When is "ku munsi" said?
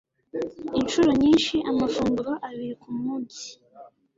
2.81-3.43